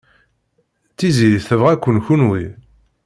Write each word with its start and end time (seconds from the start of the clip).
Tiziri 0.97 1.39
tebɣa-ken 1.47 1.97
kenwi. 2.05 2.43